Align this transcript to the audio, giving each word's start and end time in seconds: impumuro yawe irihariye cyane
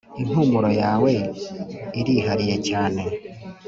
impumuro 0.21 0.69
yawe 0.83 1.11
irihariye 1.99 2.55
cyane 2.67 3.01